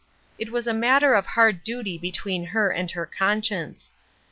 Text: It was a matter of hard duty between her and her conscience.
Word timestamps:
It 0.39 0.49
was 0.49 0.65
a 0.65 0.73
matter 0.73 1.13
of 1.13 1.27
hard 1.27 1.63
duty 1.63 1.95
between 1.95 2.43
her 2.45 2.71
and 2.71 2.89
her 2.89 3.05
conscience. 3.05 3.91